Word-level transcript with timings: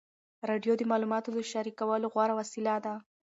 راډیو 0.49 0.73
د 0.77 0.81
معلوماتو 0.91 1.29
د 1.33 1.39
شریکولو 1.51 2.07
غوره 2.13 2.33
وسیله 2.39 2.75
ده. 2.85 2.93